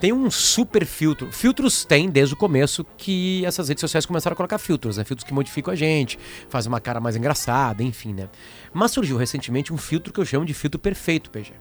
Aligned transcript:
tem 0.00 0.12
um 0.12 0.30
super 0.30 0.86
filtro. 0.86 1.30
Filtros 1.32 1.84
tem 1.84 2.08
desde 2.08 2.34
o 2.34 2.36
começo 2.36 2.84
que 2.96 3.44
essas 3.44 3.68
redes 3.68 3.80
sociais 3.80 4.06
começaram 4.06 4.34
a 4.34 4.36
colocar 4.36 4.58
filtros, 4.58 4.96
né? 4.96 5.04
Filtros 5.04 5.26
que 5.26 5.34
modificam 5.34 5.72
a 5.72 5.76
gente, 5.76 6.18
fazem 6.48 6.68
uma 6.68 6.80
cara 6.80 7.00
mais 7.00 7.16
engraçada, 7.16 7.82
enfim, 7.82 8.12
né? 8.12 8.28
Mas 8.72 8.92
surgiu 8.92 9.16
recentemente 9.16 9.72
um 9.72 9.76
filtro 9.76 10.12
que 10.12 10.20
eu 10.20 10.24
chamo 10.24 10.44
de 10.44 10.54
filtro 10.54 10.78
perfeito, 10.78 11.30
PG. 11.30 11.52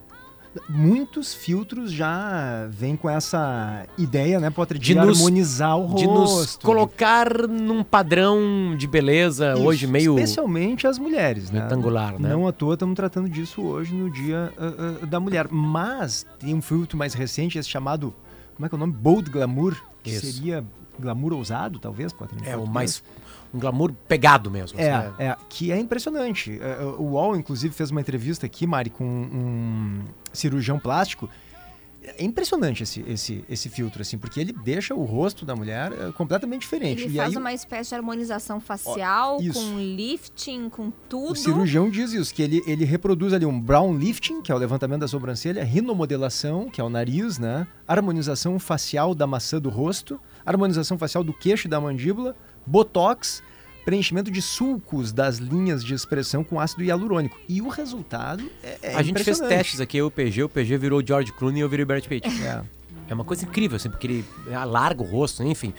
Muitos 0.69 1.35
filtros 1.35 1.91
já 1.91 2.67
vêm 2.71 2.95
com 2.95 3.09
essa 3.09 3.85
ideia, 3.97 4.39
né, 4.39 4.49
Potter, 4.49 4.77
de, 4.77 4.85
de 4.85 4.95
nos, 4.95 5.19
harmonizar 5.19 5.77
o 5.77 5.85
rosto. 5.85 5.99
De 5.99 6.07
nos 6.07 6.55
colocar 6.57 7.47
num 7.47 7.83
padrão 7.83 8.75
de 8.75 8.87
beleza 8.87 9.53
Isso, 9.53 9.63
hoje 9.63 9.85
meio... 9.85 10.17
Especialmente 10.17 10.87
as 10.87 10.97
mulheres, 10.97 11.51
né? 11.51 11.61
Retangular, 11.61 12.19
né? 12.19 12.29
Não 12.29 12.47
à 12.47 12.51
toa 12.51 12.73
estamos 12.73 12.95
tratando 12.95 13.29
disso 13.29 13.61
hoje 13.61 13.93
no 13.93 14.09
dia 14.09 14.51
uh, 14.57 15.03
uh, 15.03 15.05
da 15.05 15.19
mulher. 15.19 15.47
Mas 15.51 16.25
tem 16.39 16.55
um 16.55 16.61
filtro 16.61 16.97
mais 16.97 17.13
recente, 17.13 17.59
esse 17.59 17.69
chamado 17.69 18.13
como 18.57 18.65
é 18.65 18.69
que 18.69 18.73
é 18.73 18.77
o 18.77 18.79
nome? 18.79 18.93
Bold 18.93 19.29
Glamour, 19.29 19.77
que 20.01 20.09
Isso. 20.09 20.25
seria 20.25 20.65
glamour 20.99 21.31
ousado, 21.33 21.77
talvez, 21.77 22.11
Patrícia? 22.11 22.49
É, 22.49 22.57
o 22.57 22.65
mais 22.65 23.03
um 23.53 23.59
glamour 23.59 23.93
pegado 24.07 24.49
mesmo. 24.49 24.79
É, 24.79 24.91
assim, 24.91 25.13
é, 25.19 25.37
que 25.47 25.71
é 25.71 25.79
impressionante. 25.79 26.59
É, 26.59 26.81
o 26.81 27.11
UOL, 27.11 27.35
inclusive, 27.35 27.71
fez 27.73 27.91
uma 27.91 28.01
entrevista 28.01 28.47
aqui, 28.47 28.65
Mari, 28.65 28.89
com 28.89 29.05
um 29.05 30.01
cirurgião 30.33 30.79
plástico 30.79 31.29
é 32.17 32.23
impressionante 32.23 32.83
esse, 32.83 33.03
esse, 33.07 33.43
esse 33.49 33.69
filtro, 33.69 34.01
assim, 34.01 34.17
porque 34.17 34.39
ele 34.39 34.53
deixa 34.53 34.95
o 34.95 35.03
rosto 35.03 35.45
da 35.45 35.55
mulher 35.55 35.91
é, 35.91 36.11
completamente 36.11 36.61
diferente. 36.61 37.03
Ele 37.03 37.13
e 37.13 37.17
faz 37.17 37.31
aí, 37.31 37.37
uma 37.37 37.53
espécie 37.53 37.89
de 37.89 37.95
harmonização 37.95 38.59
facial, 38.59 39.37
ó, 39.37 39.53
com 39.53 39.77
lifting, 39.77 40.69
com 40.69 40.91
tudo. 41.09 41.33
O 41.33 41.35
cirurgião 41.35 41.89
diz 41.89 42.13
isso, 42.13 42.33
que 42.33 42.41
ele, 42.41 42.63
ele 42.65 42.85
reproduz 42.85 43.33
ali 43.33 43.45
um 43.45 43.59
brown 43.59 43.97
lifting, 43.97 44.41
que 44.41 44.51
é 44.51 44.55
o 44.55 44.57
levantamento 44.57 45.01
da 45.01 45.07
sobrancelha, 45.07 45.63
rinomodelação, 45.63 46.69
que 46.69 46.79
é 46.79 46.83
o 46.83 46.89
nariz, 46.89 47.37
né? 47.37 47.67
Harmonização 47.87 48.57
facial 48.59 49.13
da 49.13 49.27
maçã 49.27 49.59
do 49.59 49.69
rosto, 49.69 50.19
harmonização 50.45 50.97
facial 50.97 51.23
do 51.23 51.33
queixo 51.33 51.67
e 51.67 51.69
da 51.69 51.81
mandíbula, 51.81 52.35
botox 52.65 53.43
preenchimento 53.87 54.29
de 54.29 54.41
sulcos 54.41 55.13
das 55.13 55.37
linhas 55.37 55.81
de 55.81 55.93
expressão 55.93 56.43
com 56.43 56.59
ácido 56.59 56.83
hialurônico. 56.83 57.39
E 57.47 57.61
o 57.61 57.69
resultado 57.69 58.51
é, 58.61 58.79
é 58.81 58.95
A 58.95 59.01
gente 59.01 59.23
fez 59.23 59.39
testes 59.39 59.79
aqui, 59.79 59.95
eu, 59.95 60.07
o 60.07 60.11
PG, 60.11 60.43
o 60.43 60.49
PG 60.49 60.77
virou 60.77 61.01
George 61.01 61.31
Clooney 61.31 61.59
e 61.59 61.61
eu 61.61 61.69
virei 61.69 61.85
Brad 61.85 62.05
Pitt. 62.05 62.27
É. 62.43 62.63
é 63.07 63.13
uma 63.13 63.23
coisa 63.23 63.45
incrível, 63.45 63.77
assim, 63.77 63.89
porque 63.89 64.05
ele 64.05 64.25
alarga 64.53 65.01
o 65.01 65.05
rosto, 65.05 65.41
enfim. 65.41 65.73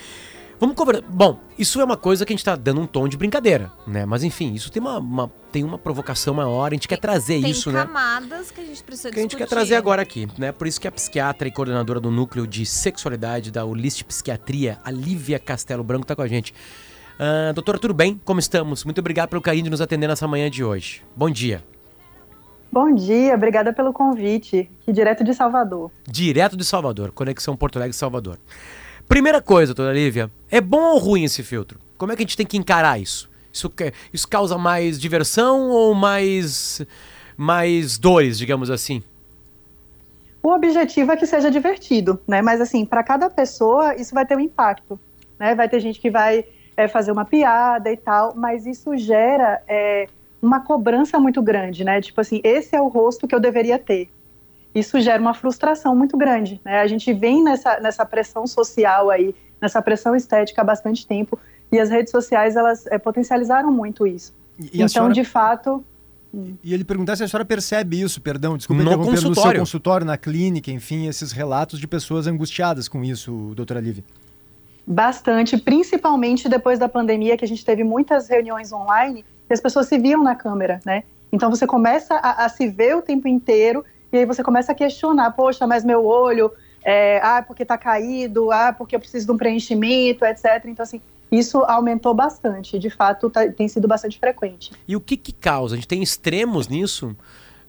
Vamos 0.58 0.74
conversar. 0.74 1.02
Bom, 1.06 1.38
isso 1.58 1.78
é 1.82 1.84
uma 1.84 1.98
coisa 1.98 2.24
que 2.24 2.32
a 2.32 2.34
gente 2.34 2.40
está 2.40 2.56
dando 2.56 2.80
um 2.80 2.86
tom 2.86 3.06
de 3.06 3.18
brincadeira, 3.18 3.70
né? 3.86 4.06
Mas 4.06 4.24
enfim, 4.24 4.54
isso 4.54 4.72
tem 4.72 4.80
uma, 4.80 4.96
uma 4.96 5.30
tem 5.52 5.62
uma 5.62 5.76
provocação 5.76 6.32
maior, 6.32 6.72
a 6.72 6.74
gente 6.74 6.88
quer 6.88 6.98
trazer 6.98 7.42
tem 7.42 7.50
isso, 7.50 7.70
né? 7.70 7.84
Tem 7.84 7.86
camadas 7.88 8.50
que 8.50 8.62
a 8.62 8.64
gente 8.64 8.82
precisa 8.82 9.10
Que 9.10 9.18
a 9.18 9.22
gente 9.22 9.36
quer 9.36 9.46
trazer 9.46 9.74
agora 9.74 10.00
aqui, 10.00 10.26
né? 10.38 10.50
Por 10.50 10.66
isso 10.66 10.80
que 10.80 10.88
a 10.88 10.92
psiquiatra 10.92 11.46
e 11.46 11.50
coordenadora 11.50 12.00
do 12.00 12.10
núcleo 12.10 12.46
de 12.46 12.64
sexualidade 12.64 13.50
da 13.50 13.66
Ulist 13.66 14.02
Psiquiatria, 14.04 14.78
a 14.82 14.90
Lívia 14.90 15.38
Castelo 15.38 15.84
Branco, 15.84 16.04
está 16.04 16.16
com 16.16 16.22
a 16.22 16.26
gente. 16.26 16.54
Uh, 17.18 17.52
doutora, 17.52 17.80
tudo 17.80 17.92
bem? 17.92 18.20
Como 18.24 18.38
estamos? 18.38 18.84
Muito 18.84 19.00
obrigado 19.00 19.28
pelo 19.28 19.42
carinho 19.42 19.64
de 19.64 19.70
nos 19.70 19.80
atender 19.80 20.06
nessa 20.06 20.28
manhã 20.28 20.48
de 20.48 20.62
hoje. 20.62 21.02
Bom 21.16 21.28
dia. 21.28 21.64
Bom 22.70 22.94
dia, 22.94 23.34
obrigada 23.34 23.72
pelo 23.72 23.92
convite. 23.92 24.70
Aqui 24.82 24.92
direto 24.92 25.24
de 25.24 25.34
Salvador. 25.34 25.90
Direto 26.06 26.56
de 26.56 26.64
Salvador, 26.64 27.10
Conexão 27.10 27.56
Porto 27.56 27.76
Alegre 27.76 27.96
Salvador. 27.96 28.38
Primeira 29.08 29.42
coisa, 29.42 29.74
doutora 29.74 29.92
Lívia, 29.92 30.30
é 30.48 30.60
bom 30.60 30.92
ou 30.92 30.98
ruim 30.98 31.24
esse 31.24 31.42
filtro? 31.42 31.80
Como 31.96 32.12
é 32.12 32.14
que 32.14 32.22
a 32.22 32.24
gente 32.24 32.36
tem 32.36 32.46
que 32.46 32.56
encarar 32.56 33.00
isso? 33.00 33.28
Isso, 33.52 33.72
isso 34.12 34.28
causa 34.28 34.56
mais 34.56 35.00
diversão 35.00 35.70
ou 35.70 35.94
mais, 35.94 36.86
mais 37.36 37.98
dores, 37.98 38.38
digamos 38.38 38.70
assim? 38.70 39.02
O 40.40 40.50
objetivo 40.50 41.10
é 41.10 41.16
que 41.16 41.26
seja 41.26 41.50
divertido, 41.50 42.20
né? 42.28 42.42
Mas 42.42 42.60
assim, 42.60 42.84
para 42.84 43.02
cada 43.02 43.28
pessoa 43.28 43.96
isso 43.96 44.14
vai 44.14 44.24
ter 44.24 44.36
um 44.36 44.40
impacto, 44.40 45.00
né? 45.36 45.54
Vai 45.56 45.68
ter 45.68 45.80
gente 45.80 45.98
que 45.98 46.10
vai 46.10 46.44
é, 46.78 46.86
fazer 46.86 47.10
uma 47.10 47.24
piada 47.24 47.90
e 47.90 47.96
tal, 47.96 48.34
mas 48.36 48.64
isso 48.64 48.96
gera 48.96 49.60
é, 49.66 50.06
uma 50.40 50.60
cobrança 50.60 51.18
muito 51.18 51.42
grande, 51.42 51.82
né? 51.82 52.00
Tipo 52.00 52.20
assim, 52.20 52.40
esse 52.44 52.76
é 52.76 52.80
o 52.80 52.86
rosto 52.86 53.26
que 53.26 53.34
eu 53.34 53.40
deveria 53.40 53.80
ter. 53.80 54.08
Isso 54.72 55.00
gera 55.00 55.20
uma 55.20 55.34
frustração 55.34 55.96
muito 55.96 56.16
grande, 56.16 56.60
né? 56.64 56.78
A 56.78 56.86
gente 56.86 57.12
vem 57.12 57.42
nessa, 57.42 57.80
nessa 57.80 58.06
pressão 58.06 58.46
social 58.46 59.10
aí, 59.10 59.34
nessa 59.60 59.82
pressão 59.82 60.14
estética 60.14 60.62
há 60.62 60.64
bastante 60.64 61.04
tempo, 61.04 61.36
e 61.72 61.80
as 61.80 61.90
redes 61.90 62.12
sociais, 62.12 62.54
elas 62.54 62.86
é, 62.86 62.96
potencializaram 62.96 63.72
muito 63.72 64.06
isso. 64.06 64.32
E, 64.56 64.66
e 64.66 64.68
então, 64.76 64.88
senhora... 64.88 65.12
de 65.12 65.24
fato... 65.24 65.84
E 66.62 66.74
ele 66.74 66.84
perguntar 66.84 67.16
se 67.16 67.24
a 67.24 67.28
senhora 67.28 67.44
percebe 67.44 68.00
isso, 68.00 68.20
perdão, 68.20 68.56
desculpa 68.56 68.82
no 68.82 68.88
interromper, 68.88 69.10
consultório. 69.12 69.48
no 69.48 69.52
seu 69.52 69.60
consultório, 69.62 70.06
na 70.06 70.16
clínica, 70.16 70.70
enfim, 70.70 71.08
esses 71.08 71.32
relatos 71.32 71.80
de 71.80 71.88
pessoas 71.88 72.26
angustiadas 72.28 72.86
com 72.86 73.02
isso, 73.02 73.52
doutora 73.56 73.80
Lívia. 73.80 74.04
Bastante, 74.90 75.58
principalmente 75.58 76.48
depois 76.48 76.78
da 76.78 76.88
pandemia, 76.88 77.36
que 77.36 77.44
a 77.44 77.48
gente 77.48 77.62
teve 77.62 77.84
muitas 77.84 78.26
reuniões 78.26 78.72
online 78.72 79.22
e 79.48 79.52
as 79.52 79.60
pessoas 79.60 79.86
se 79.86 79.98
viam 79.98 80.22
na 80.22 80.34
câmera, 80.34 80.80
né? 80.82 81.02
Então 81.30 81.50
você 81.50 81.66
começa 81.66 82.14
a, 82.14 82.46
a 82.46 82.48
se 82.48 82.66
ver 82.68 82.96
o 82.96 83.02
tempo 83.02 83.28
inteiro 83.28 83.84
e 84.10 84.16
aí 84.16 84.24
você 84.24 84.42
começa 84.42 84.72
a 84.72 84.74
questionar, 84.74 85.30
poxa, 85.32 85.66
mas 85.66 85.84
meu 85.84 86.06
olho, 86.06 86.50
é, 86.82 87.20
ah, 87.22 87.42
porque 87.46 87.66
tá 87.66 87.76
caído, 87.76 88.50
ah, 88.50 88.72
porque 88.72 88.96
eu 88.96 89.00
preciso 89.00 89.26
de 89.26 89.32
um 89.32 89.36
preenchimento, 89.36 90.24
etc. 90.24 90.64
Então, 90.64 90.82
assim, 90.82 91.02
isso 91.30 91.58
aumentou 91.64 92.14
bastante, 92.14 92.78
de 92.78 92.88
fato 92.88 93.28
tá, 93.28 93.46
tem 93.46 93.68
sido 93.68 93.86
bastante 93.86 94.18
frequente. 94.18 94.72
E 94.88 94.96
o 94.96 95.00
que 95.02 95.18
que 95.18 95.32
causa? 95.32 95.74
A 95.74 95.76
gente 95.76 95.86
tem 95.86 96.02
extremos 96.02 96.66
nisso? 96.66 97.14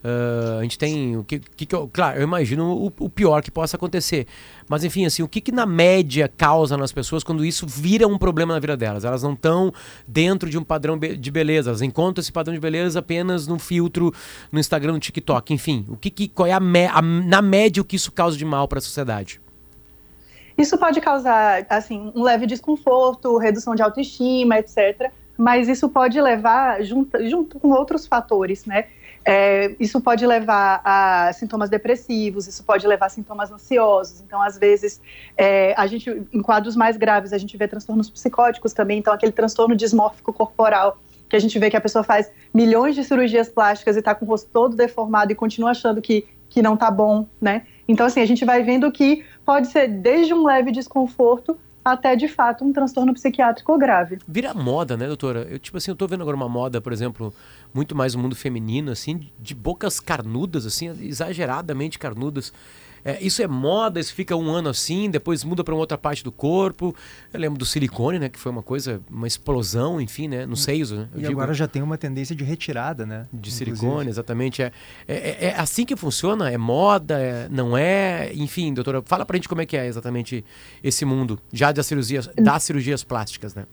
Uh, 0.02 0.60
a 0.60 0.64
gente 0.64 0.80
tem 0.80 1.18
o 1.18 1.26
que, 1.26 1.40
que, 1.40 1.66
que 1.66 1.76
eu, 1.76 1.90
claro, 1.92 2.20
eu 2.20 2.24
imagino 2.24 2.72
o, 2.72 2.86
o, 3.00 3.10
pior 3.10 3.42
que 3.42 3.52
possa 3.52 3.76
acontecer, 3.76 4.28
mas 4.70 4.86
enfim, 4.86 5.06
assim, 5.06 5.22
o 5.22 5.28
que, 5.28 5.42
que 5.42 5.52
na 5.52 5.66
média 5.66 6.32
causa 6.38 6.78
nas 6.78 6.94
pessoas 6.94 7.22
quando 7.22 7.44
isso 7.44 7.68
vira 7.68 8.08
um 8.08 8.18
problema 8.18 8.54
na 8.54 8.60
vida 8.62 8.78
delas? 8.78 9.04
Elas 9.04 9.24
não 9.24 9.34
estão 9.34 9.74
dentro 10.08 10.50
de 10.50 10.58
um 10.58 10.64
padrão 10.64 10.98
de 10.98 11.32
beleza, 11.32 11.70
elas 11.70 11.82
encontram 11.82 12.22
esse 12.22 12.32
padrão 12.32 12.54
de 12.54 12.62
beleza 12.62 13.00
apenas 13.00 13.46
no 13.46 13.60
filtro, 13.60 14.14
no 14.50 14.58
Instagram, 14.58 14.94
no 14.94 15.00
TikTok, 15.00 15.54
enfim, 15.54 15.86
o 15.90 15.98
que, 15.98 16.10
que 16.10 16.30
qual 16.30 16.48
é 16.48 16.54
a, 16.54 16.60
a 16.94 17.02
na 17.02 17.42
média 17.42 17.82
o 17.82 17.86
que 17.86 17.98
isso 17.98 18.10
causa 18.10 18.38
de 18.38 18.46
mal 18.46 18.70
para 18.70 18.80
a 18.80 18.82
sociedade? 18.82 19.42
Isso 20.58 20.78
pode 20.78 21.02
causar, 21.02 21.66
assim, 21.70 22.12
um 22.16 22.24
leve 22.24 22.46
desconforto, 22.46 23.38
redução 23.38 23.76
de 23.76 23.82
autoestima, 23.82 24.60
etc. 24.60 25.12
Mas 25.38 25.68
isso 25.70 25.88
pode 25.88 26.20
levar 26.20 26.84
junto, 26.84 27.18
junto 27.30 27.60
com 27.60 27.70
outros 27.70 28.06
fatores, 28.06 28.66
né? 28.66 28.86
É, 29.26 29.76
isso 29.80 30.00
pode 30.02 30.26
levar 30.26 30.82
a 30.84 31.32
sintomas 31.34 31.70
depressivos, 31.70 32.48
isso 32.48 32.64
pode 32.64 32.88
levar 32.88 33.08
a 33.08 33.10
sintomas 33.10 33.52
ansiosos. 33.52 34.22
Então, 34.22 34.42
às 34.42 34.58
vezes, 34.58 35.02
é, 35.38 35.74
a 35.78 35.86
gente, 35.88 36.10
em 36.32 36.42
quadros 36.42 36.76
mais 36.76 36.98
graves, 36.98 37.34
a 37.34 37.38
gente 37.38 37.56
vê 37.58 37.68
transtornos 37.68 38.10
psicóticos 38.10 38.74
também. 38.74 39.00
Então, 39.00 39.14
aquele 39.14 39.32
transtorno 39.32 39.76
dismórfico 39.76 40.32
corporal, 40.34 40.98
que 41.28 41.36
a 41.36 41.40
gente 41.40 41.60
vê 41.60 41.70
que 41.70 41.78
a 41.78 41.82
pessoa 41.82 42.04
faz 42.04 42.32
milhões 42.54 42.96
de 42.96 43.04
cirurgias 43.04 43.50
plásticas 43.50 43.96
e 43.96 44.00
está 44.00 44.16
com 44.16 44.26
o 44.26 44.28
rosto 44.28 44.50
todo 44.52 44.76
deformado 44.76 45.32
e 45.32 45.36
continua 45.36 45.72
achando 45.72 46.02
que, 46.02 46.26
que 46.50 46.62
não 46.62 46.74
está 46.74 46.90
bom, 46.90 47.28
né? 47.40 47.64
Então, 47.88 48.06
assim, 48.06 48.22
a 48.22 48.26
gente 48.26 48.46
vai 48.46 48.64
vendo 48.64 48.92
que 48.92 49.24
pode 49.46 49.68
ser 49.68 49.88
desde 49.88 50.34
um 50.34 50.44
leve 50.44 50.72
desconforto 50.72 51.58
até 51.84 52.16
de 52.16 52.28
fato 52.28 52.64
um 52.64 52.74
transtorno 52.74 53.14
psiquiátrico 53.14 53.78
grave. 53.78 54.20
Vira 54.28 54.54
moda, 54.54 54.98
né, 54.98 55.08
doutora? 55.08 55.48
Eu 55.50 55.60
tipo 55.60 55.78
assim, 55.78 55.92
eu 55.92 55.96
tô 55.96 56.08
vendo 56.08 56.22
agora 56.22 56.36
uma 56.36 56.50
moda, 56.50 56.82
por 56.82 56.94
exemplo, 56.94 57.34
muito 57.74 57.96
mais 57.96 58.16
no 58.16 58.22
mundo 58.22 58.36
feminino 58.36 58.92
assim, 58.92 59.30
de 59.40 59.56
bocas 59.56 60.00
carnudas 60.00 60.66
assim, 60.66 60.90
exageradamente 61.02 61.98
carnudas. 61.98 62.54
É, 63.04 63.22
isso 63.22 63.42
é 63.42 63.48
moda, 63.48 64.00
isso 64.00 64.14
fica 64.14 64.36
um 64.36 64.50
ano 64.50 64.70
assim, 64.70 65.10
depois 65.10 65.44
muda 65.44 65.64
para 65.64 65.74
uma 65.74 65.80
outra 65.80 65.98
parte 65.98 66.24
do 66.24 66.32
corpo. 66.32 66.96
Eu 67.34 67.40
lembro 67.40 67.58
do 67.58 67.66
silicone, 67.66 68.20
né? 68.20 68.30
Que 68.30 68.40
foi 68.40 68.52
uma 68.52 68.64
coisa, 68.64 69.02
uma 69.10 69.28
explosão, 69.28 70.00
enfim, 70.00 70.28
né? 70.28 70.46
Nos 70.46 70.64
seios, 70.64 70.92
né? 70.92 71.08
Eu 71.14 71.20
e 71.20 71.24
digo, 71.24 71.34
agora 71.34 71.54
já 71.54 71.68
tem 71.68 71.82
uma 71.82 71.98
tendência 71.98 72.36
de 72.36 72.44
retirada, 72.44 73.06
né? 73.06 73.28
De 73.32 73.50
Inclusive. 73.50 73.76
silicone, 73.78 74.10
exatamente. 74.10 74.62
É, 74.62 74.72
é, 75.08 75.16
é, 75.16 75.46
é, 75.46 75.56
assim 75.60 75.86
que 75.86 75.96
funciona? 75.96 76.52
É 76.52 76.58
moda? 76.58 77.20
É, 77.20 77.48
não 77.50 77.78
é? 77.78 78.32
Enfim, 78.34 78.74
doutora, 78.74 79.02
fala 79.06 79.26
pra 79.26 79.38
gente 79.38 79.50
como 79.50 79.62
é 79.62 79.66
que 79.66 79.78
é 79.78 79.86
exatamente 79.86 80.44
esse 80.84 81.06
mundo, 81.06 81.40
já 81.52 81.72
das 81.72 81.86
cirurgias, 81.86 82.30
das 82.36 82.64
cirurgias 82.64 83.04
plásticas, 83.04 83.56
né? 83.56 83.66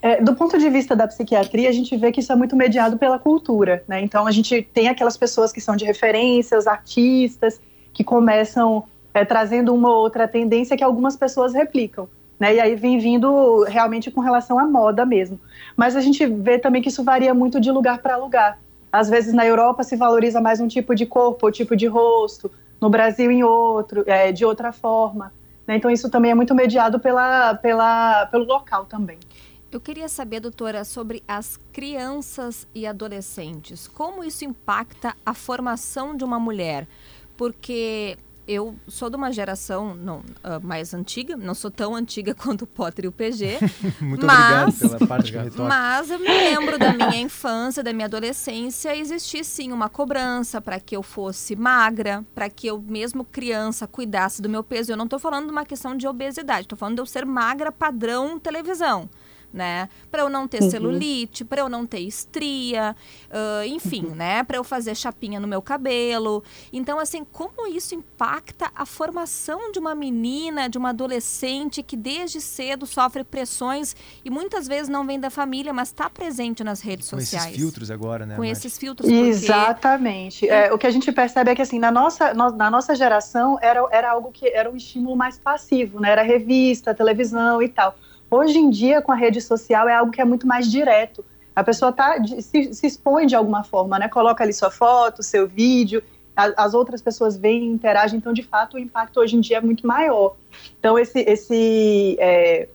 É, 0.00 0.22
do 0.22 0.34
ponto 0.34 0.56
de 0.58 0.70
vista 0.70 0.94
da 0.94 1.08
psiquiatria, 1.08 1.68
a 1.68 1.72
gente 1.72 1.96
vê 1.96 2.12
que 2.12 2.20
isso 2.20 2.32
é 2.32 2.36
muito 2.36 2.54
mediado 2.54 2.96
pela 2.96 3.18
cultura, 3.18 3.82
né? 3.88 4.00
Então 4.00 4.26
a 4.26 4.30
gente 4.30 4.62
tem 4.62 4.88
aquelas 4.88 5.16
pessoas 5.16 5.52
que 5.52 5.60
são 5.60 5.74
de 5.74 5.84
referência, 5.84 6.56
os 6.56 6.68
artistas, 6.68 7.60
que 7.98 8.04
começam 8.04 8.84
é, 9.12 9.24
trazendo 9.24 9.74
uma 9.74 9.92
outra 9.92 10.28
tendência 10.28 10.76
que 10.76 10.84
algumas 10.84 11.16
pessoas 11.16 11.52
replicam. 11.52 12.08
Né, 12.38 12.54
e 12.54 12.60
aí 12.60 12.76
vem 12.76 12.96
vindo 12.96 13.64
realmente 13.64 14.08
com 14.08 14.20
relação 14.20 14.56
à 14.56 14.64
moda 14.64 15.04
mesmo. 15.04 15.40
Mas 15.76 15.96
a 15.96 16.00
gente 16.00 16.24
vê 16.24 16.60
também 16.60 16.80
que 16.80 16.90
isso 16.90 17.02
varia 17.02 17.34
muito 17.34 17.60
de 17.60 17.72
lugar 17.72 17.98
para 17.98 18.16
lugar. 18.16 18.60
Às 18.92 19.10
vezes 19.10 19.34
na 19.34 19.44
Europa 19.44 19.82
se 19.82 19.96
valoriza 19.96 20.40
mais 20.40 20.60
um 20.60 20.68
tipo 20.68 20.94
de 20.94 21.06
corpo 21.06 21.46
ou 21.46 21.50
tipo 21.50 21.74
de 21.74 21.88
rosto, 21.88 22.48
no 22.80 22.88
Brasil 22.88 23.32
em 23.32 23.42
outro, 23.42 24.04
é, 24.06 24.30
de 24.30 24.44
outra 24.44 24.70
forma. 24.72 25.32
Né? 25.66 25.74
Então 25.74 25.90
isso 25.90 26.08
também 26.08 26.30
é 26.30 26.34
muito 26.36 26.54
mediado 26.54 27.00
pela, 27.00 27.56
pela, 27.56 28.26
pelo 28.26 28.44
local 28.44 28.84
também. 28.84 29.18
Eu 29.72 29.80
queria 29.80 30.08
saber, 30.08 30.38
doutora, 30.38 30.84
sobre 30.84 31.24
as 31.26 31.58
crianças 31.72 32.64
e 32.72 32.86
adolescentes. 32.86 33.88
Como 33.88 34.22
isso 34.22 34.44
impacta 34.44 35.16
a 35.26 35.34
formação 35.34 36.16
de 36.16 36.22
uma 36.22 36.38
mulher? 36.38 36.86
Porque 37.38 38.18
eu 38.48 38.74
sou 38.88 39.08
de 39.08 39.16
uma 39.16 39.30
geração 39.30 39.94
não, 39.94 40.18
uh, 40.18 40.58
mais 40.62 40.92
antiga, 40.92 41.36
não 41.36 41.54
sou 41.54 41.70
tão 41.70 41.94
antiga 41.94 42.32
quanto 42.34 42.62
o 42.62 42.66
Potter 42.66 43.04
e 43.04 43.08
o 43.08 43.12
PG. 43.12 43.58
Muito 44.00 44.26
mas, 44.26 44.82
obrigado 44.82 44.98
pela 44.98 45.06
parte 45.06 45.32
que 45.32 45.62
Mas 45.62 46.10
eu 46.10 46.18
me 46.18 46.26
lembro 46.26 46.78
da 46.78 46.92
minha 46.92 47.20
infância, 47.20 47.82
da 47.82 47.92
minha 47.92 48.06
adolescência, 48.06 48.96
existir 48.96 49.44
sim 49.44 49.70
uma 49.70 49.88
cobrança 49.88 50.60
para 50.60 50.80
que 50.80 50.96
eu 50.96 51.02
fosse 51.02 51.54
magra, 51.54 52.24
para 52.34 52.48
que 52.50 52.66
eu, 52.66 52.80
mesmo 52.80 53.24
criança, 53.24 53.86
cuidasse 53.86 54.42
do 54.42 54.48
meu 54.48 54.64
peso. 54.64 54.90
Eu 54.90 54.96
não 54.96 55.04
estou 55.04 55.18
falando 55.18 55.46
de 55.46 55.52
uma 55.52 55.64
questão 55.64 55.94
de 55.94 56.08
obesidade, 56.08 56.62
estou 56.62 56.76
falando 56.76 56.96
de 56.96 57.02
eu 57.02 57.06
ser 57.06 57.24
magra 57.24 57.70
padrão 57.70 58.38
televisão 58.38 59.08
né? 59.52 59.88
Para 60.10 60.22
eu 60.22 60.28
não 60.28 60.46
ter 60.46 60.62
uhum. 60.62 60.70
celulite, 60.70 61.44
para 61.44 61.60
eu 61.60 61.68
não 61.68 61.86
ter 61.86 62.00
estria, 62.00 62.94
uh, 63.28 63.64
enfim, 63.66 64.04
uhum. 64.04 64.14
né? 64.14 64.42
Para 64.44 64.56
eu 64.56 64.64
fazer 64.64 64.94
chapinha 64.94 65.40
no 65.40 65.48
meu 65.48 65.62
cabelo. 65.62 66.42
Então, 66.72 66.98
assim, 66.98 67.24
como 67.24 67.66
isso 67.66 67.94
impacta 67.94 68.70
a 68.74 68.84
formação 68.84 69.72
de 69.72 69.78
uma 69.78 69.94
menina, 69.94 70.68
de 70.68 70.78
uma 70.78 70.90
adolescente 70.90 71.82
que 71.82 71.96
desde 71.96 72.40
cedo 72.40 72.86
sofre 72.86 73.24
pressões 73.24 73.96
e 74.24 74.30
muitas 74.30 74.66
vezes 74.66 74.88
não 74.88 75.06
vem 75.06 75.18
da 75.18 75.30
família, 75.30 75.72
mas 75.72 75.88
está 75.88 76.08
presente 76.10 76.62
nas 76.62 76.80
redes 76.80 77.10
Com 77.10 77.18
sociais. 77.18 77.44
Com 77.44 77.50
esses 77.50 77.60
filtros 77.60 77.90
agora, 77.90 78.26
né? 78.26 78.34
Com 78.34 78.42
Mari? 78.42 78.52
esses 78.52 78.78
filtros. 78.78 79.08
Porque... 79.08 79.28
Exatamente. 79.28 80.48
É, 80.48 80.72
o 80.72 80.78
que 80.78 80.86
a 80.86 80.90
gente 80.90 81.10
percebe 81.12 81.50
é 81.50 81.54
que, 81.54 81.62
assim, 81.62 81.78
na 81.78 81.90
nossa, 81.90 82.34
na 82.34 82.70
nossa 82.70 82.94
geração 82.94 83.58
era, 83.60 83.86
era 83.90 84.10
algo 84.10 84.30
que 84.30 84.46
era 84.48 84.70
um 84.70 84.76
estímulo 84.76 85.16
mais 85.16 85.38
passivo, 85.38 86.00
né? 86.00 86.10
Era 86.10 86.22
revista, 86.22 86.94
televisão 86.94 87.62
e 87.62 87.68
tal. 87.68 87.96
Hoje 88.30 88.58
em 88.58 88.68
dia, 88.70 89.00
com 89.00 89.12
a 89.12 89.14
rede 89.14 89.40
social, 89.40 89.88
é 89.88 89.94
algo 89.94 90.12
que 90.12 90.20
é 90.20 90.24
muito 90.24 90.46
mais 90.46 90.70
direto. 90.70 91.24
A 91.56 91.64
pessoa 91.64 91.90
tá, 91.92 92.16
se, 92.40 92.72
se 92.74 92.86
expõe 92.86 93.26
de 93.26 93.34
alguma 93.34 93.64
forma, 93.64 93.98
né? 93.98 94.08
Coloca 94.08 94.44
ali 94.44 94.52
sua 94.52 94.70
foto, 94.70 95.22
seu 95.22 95.48
vídeo, 95.48 96.02
a, 96.36 96.64
as 96.64 96.72
outras 96.72 97.02
pessoas 97.02 97.36
veem 97.36 97.64
e 97.64 97.66
interagem. 97.66 98.18
Então, 98.18 98.32
de 98.32 98.42
fato, 98.42 98.76
o 98.76 98.78
impacto 98.78 99.18
hoje 99.18 99.36
em 99.36 99.40
dia 99.40 99.56
é 99.56 99.60
muito 99.60 99.86
maior. 99.86 100.36
Então, 100.78 100.98
esse, 100.98 101.18
esse, 101.20 102.16
é, 102.20 102.68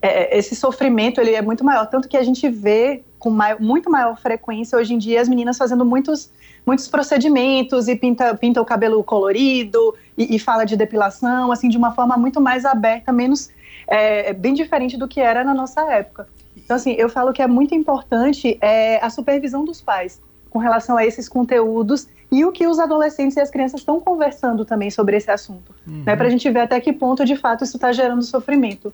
é, 0.00 0.38
esse 0.38 0.54
sofrimento 0.54 1.20
ele 1.20 1.34
é 1.34 1.42
muito 1.42 1.64
maior. 1.64 1.86
Tanto 1.86 2.08
que 2.08 2.16
a 2.16 2.22
gente 2.22 2.48
vê 2.48 3.02
com 3.18 3.30
maior, 3.30 3.60
muito 3.60 3.90
maior 3.90 4.16
frequência 4.16 4.78
hoje 4.78 4.94
em 4.94 4.98
dia 4.98 5.20
as 5.20 5.28
meninas 5.28 5.56
fazendo 5.56 5.84
muitos, 5.84 6.30
muitos 6.66 6.88
procedimentos 6.88 7.88
e 7.88 7.96
pinta, 7.96 8.34
pinta 8.34 8.60
o 8.60 8.64
cabelo 8.64 9.02
colorido 9.02 9.94
e, 10.18 10.36
e 10.36 10.38
fala 10.38 10.64
de 10.64 10.76
depilação, 10.76 11.50
assim, 11.50 11.68
de 11.68 11.76
uma 11.76 11.92
forma 11.92 12.16
muito 12.16 12.40
mais 12.40 12.64
aberta, 12.64 13.12
menos 13.12 13.50
é, 13.86 14.32
bem 14.32 14.54
diferente 14.54 14.96
do 14.96 15.08
que 15.08 15.20
era 15.20 15.44
na 15.44 15.54
nossa 15.54 15.82
época. 15.92 16.28
Então, 16.56 16.76
assim, 16.76 16.92
eu 16.92 17.08
falo 17.08 17.32
que 17.32 17.42
é 17.42 17.46
muito 17.46 17.74
importante 17.74 18.58
é, 18.60 19.02
a 19.04 19.10
supervisão 19.10 19.64
dos 19.64 19.80
pais 19.80 20.20
com 20.50 20.58
relação 20.58 20.96
a 20.96 21.04
esses 21.04 21.28
conteúdos 21.28 22.06
e 22.30 22.44
o 22.44 22.52
que 22.52 22.66
os 22.66 22.78
adolescentes 22.78 23.36
e 23.36 23.40
as 23.40 23.50
crianças 23.50 23.80
estão 23.80 24.00
conversando 24.00 24.64
também 24.64 24.90
sobre 24.90 25.16
esse 25.16 25.30
assunto, 25.30 25.74
uhum. 25.86 26.02
né, 26.04 26.14
para 26.14 26.26
a 26.26 26.30
gente 26.30 26.48
ver 26.50 26.60
até 26.60 26.80
que 26.80 26.92
ponto, 26.92 27.24
de 27.24 27.36
fato, 27.36 27.64
isso 27.64 27.76
está 27.76 27.92
gerando 27.92 28.22
sofrimento. 28.22 28.92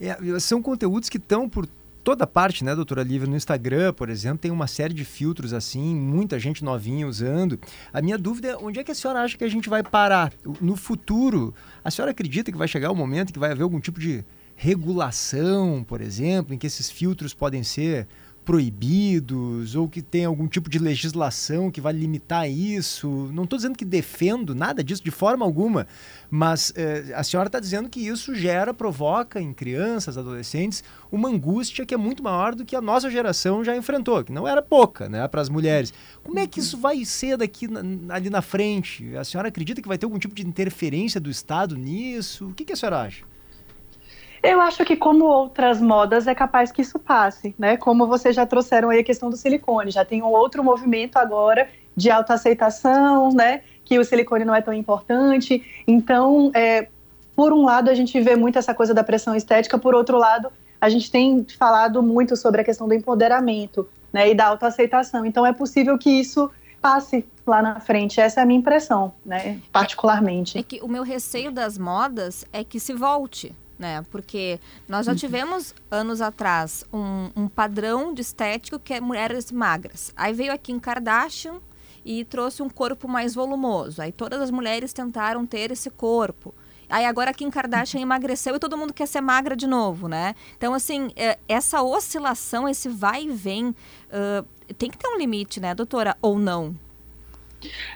É, 0.00 0.16
são 0.40 0.60
conteúdos 0.60 1.08
que 1.08 1.16
estão 1.16 1.48
por 1.48 1.66
toda 2.02 2.26
parte, 2.26 2.64
né, 2.64 2.74
doutora 2.74 3.02
Lívia? 3.02 3.28
No 3.28 3.36
Instagram, 3.36 3.92
por 3.92 4.08
exemplo, 4.08 4.38
tem 4.38 4.50
uma 4.50 4.66
série 4.66 4.94
de 4.94 5.04
filtros 5.04 5.52
assim, 5.52 5.94
muita 5.94 6.38
gente 6.38 6.64
novinha 6.64 7.06
usando. 7.06 7.58
A 7.92 8.02
minha 8.02 8.18
dúvida 8.18 8.48
é 8.48 8.56
onde 8.56 8.78
é 8.78 8.84
que 8.84 8.90
a 8.90 8.94
senhora 8.94 9.20
acha 9.20 9.36
que 9.36 9.44
a 9.44 9.48
gente 9.48 9.68
vai 9.68 9.82
parar? 9.82 10.32
No 10.60 10.76
futuro, 10.76 11.54
a 11.84 11.90
senhora 11.90 12.12
acredita 12.12 12.50
que 12.50 12.58
vai 12.58 12.68
chegar 12.68 12.90
o 12.90 12.92
um 12.92 12.96
momento 12.96 13.32
que 13.32 13.38
vai 13.38 13.52
haver 13.52 13.62
algum 13.62 13.80
tipo 13.80 14.00
de 14.00 14.24
regulação, 14.54 15.84
por 15.84 16.00
exemplo, 16.00 16.54
em 16.54 16.58
que 16.58 16.66
esses 16.66 16.90
filtros 16.90 17.34
podem 17.34 17.62
ser 17.62 18.06
proibidos 18.44 19.76
ou 19.76 19.88
que 19.88 20.02
tem 20.02 20.24
algum 20.24 20.46
tipo 20.46 20.68
de 20.68 20.78
legislação 20.78 21.70
que 21.70 21.80
vai 21.80 21.92
limitar 21.92 22.50
isso. 22.50 23.30
Não 23.32 23.44
estou 23.44 23.56
dizendo 23.56 23.76
que 23.76 23.84
defendo 23.84 24.54
nada 24.54 24.82
disso 24.82 25.02
de 25.02 25.10
forma 25.10 25.44
alguma, 25.44 25.86
mas 26.30 26.72
eh, 26.76 27.12
a 27.14 27.22
senhora 27.22 27.48
está 27.48 27.60
dizendo 27.60 27.88
que 27.88 28.00
isso 28.00 28.34
gera, 28.34 28.74
provoca 28.74 29.40
em 29.40 29.52
crianças, 29.52 30.18
adolescentes, 30.18 30.82
uma 31.10 31.28
angústia 31.28 31.86
que 31.86 31.94
é 31.94 31.96
muito 31.96 32.22
maior 32.22 32.54
do 32.54 32.64
que 32.64 32.74
a 32.74 32.80
nossa 32.80 33.10
geração 33.10 33.64
já 33.64 33.76
enfrentou, 33.76 34.24
que 34.24 34.32
não 34.32 34.46
era 34.48 34.60
pouca 34.60 35.08
né, 35.08 35.26
para 35.28 35.40
as 35.40 35.48
mulheres. 35.48 35.92
Como 36.24 36.38
é 36.38 36.46
que 36.46 36.60
isso 36.60 36.76
vai 36.78 37.04
ser 37.04 37.36
daqui 37.36 37.68
na, 37.68 38.14
ali 38.14 38.28
na 38.28 38.42
frente? 38.42 39.16
A 39.16 39.24
senhora 39.24 39.48
acredita 39.48 39.80
que 39.80 39.88
vai 39.88 39.98
ter 39.98 40.06
algum 40.06 40.18
tipo 40.18 40.34
de 40.34 40.46
interferência 40.46 41.20
do 41.20 41.30
Estado 41.30 41.76
nisso? 41.76 42.48
O 42.48 42.54
que, 42.54 42.64
que 42.64 42.72
a 42.72 42.76
senhora 42.76 43.02
acha? 43.02 43.31
Eu 44.42 44.60
acho 44.60 44.84
que, 44.84 44.96
como 44.96 45.24
outras 45.24 45.80
modas, 45.80 46.26
é 46.26 46.34
capaz 46.34 46.72
que 46.72 46.82
isso 46.82 46.98
passe, 46.98 47.54
né? 47.56 47.76
Como 47.76 48.08
vocês 48.08 48.34
já 48.34 48.44
trouxeram 48.44 48.90
aí 48.90 48.98
a 48.98 49.04
questão 49.04 49.30
do 49.30 49.36
silicone, 49.36 49.92
já 49.92 50.04
tem 50.04 50.20
um 50.20 50.32
outro 50.32 50.64
movimento 50.64 51.16
agora 51.16 51.68
de 51.96 52.10
autoaceitação, 52.10 53.32
né? 53.32 53.62
Que 53.84 54.00
o 54.00 54.04
silicone 54.04 54.44
não 54.44 54.54
é 54.54 54.60
tão 54.60 54.74
importante. 54.74 55.64
Então, 55.86 56.50
é, 56.54 56.88
por 57.36 57.52
um 57.52 57.64
lado, 57.64 57.88
a 57.88 57.94
gente 57.94 58.20
vê 58.20 58.34
muito 58.34 58.58
essa 58.58 58.74
coisa 58.74 58.92
da 58.92 59.04
pressão 59.04 59.36
estética, 59.36 59.78
por 59.78 59.94
outro 59.94 60.18
lado, 60.18 60.50
a 60.80 60.88
gente 60.88 61.08
tem 61.08 61.46
falado 61.56 62.02
muito 62.02 62.36
sobre 62.36 62.62
a 62.62 62.64
questão 62.64 62.88
do 62.88 62.94
empoderamento, 62.94 63.88
né? 64.12 64.28
E 64.28 64.34
da 64.34 64.46
autoaceitação. 64.46 65.24
Então, 65.24 65.46
é 65.46 65.52
possível 65.52 65.96
que 65.96 66.10
isso 66.10 66.50
passe 66.80 67.24
lá 67.46 67.62
na 67.62 67.78
frente. 67.78 68.20
Essa 68.20 68.40
é 68.40 68.42
a 68.42 68.46
minha 68.46 68.58
impressão, 68.58 69.12
né? 69.24 69.60
Particularmente. 69.70 70.58
É 70.58 70.64
que 70.64 70.80
o 70.82 70.88
meu 70.88 71.04
receio 71.04 71.52
das 71.52 71.78
modas 71.78 72.44
é 72.52 72.64
que 72.64 72.80
se 72.80 72.92
volte 72.92 73.54
né? 73.82 74.04
Porque 74.12 74.60
nós 74.88 75.06
já 75.06 75.12
uhum. 75.12 75.18
tivemos 75.18 75.74
anos 75.90 76.20
atrás 76.20 76.84
um, 76.92 77.30
um 77.34 77.48
padrão 77.48 78.14
de 78.14 78.22
estético 78.22 78.78
que 78.78 78.94
é 78.94 79.00
mulheres 79.00 79.50
magras. 79.50 80.12
Aí 80.16 80.32
veio 80.32 80.52
aqui 80.52 80.70
em 80.70 80.78
Kardashian 80.78 81.56
e 82.04 82.24
trouxe 82.24 82.62
um 82.62 82.70
corpo 82.70 83.08
mais 83.08 83.34
volumoso. 83.34 84.00
Aí 84.00 84.12
todas 84.12 84.40
as 84.40 84.52
mulheres 84.52 84.92
tentaram 84.92 85.44
ter 85.44 85.72
esse 85.72 85.90
corpo. 85.90 86.54
Aí 86.88 87.04
agora 87.04 87.34
Kim 87.34 87.50
Kardashian 87.50 87.98
uhum. 87.98 88.04
emagreceu 88.04 88.54
e 88.54 88.60
todo 88.60 88.78
mundo 88.78 88.92
quer 88.92 89.06
ser 89.06 89.20
magra 89.20 89.56
de 89.56 89.66
novo, 89.66 90.06
né? 90.06 90.36
Então, 90.56 90.74
assim, 90.74 91.10
é, 91.16 91.38
essa 91.48 91.82
oscilação, 91.82 92.68
esse 92.68 92.88
vai 92.88 93.24
e 93.24 93.30
vem, 93.30 93.70
uh, 93.70 94.46
tem 94.78 94.90
que 94.90 94.98
ter 94.98 95.08
um 95.08 95.18
limite, 95.18 95.58
né, 95.58 95.74
doutora? 95.74 96.16
Ou 96.22 96.38
não? 96.38 96.76